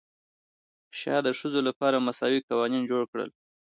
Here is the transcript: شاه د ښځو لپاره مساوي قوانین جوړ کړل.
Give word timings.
شاه 0.99 1.21
د 1.25 1.27
ښځو 1.39 1.59
لپاره 1.67 2.03
مساوي 2.07 2.39
قوانین 2.49 2.83
جوړ 2.91 3.03
کړل. 3.11 3.29